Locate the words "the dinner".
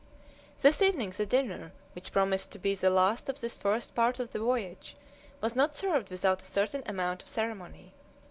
1.15-1.73